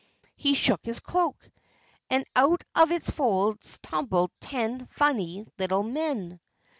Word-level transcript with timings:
He 0.35 0.55
shook 0.55 0.83
his 0.83 0.99
cloak, 0.99 1.47
and 2.09 2.25
out 2.35 2.63
of 2.73 2.91
its 2.91 3.11
folds 3.11 3.77
tumbled 3.83 4.31
ten 4.39 4.87
funny 4.87 5.45
little 5.59 5.83
men. 5.83 6.39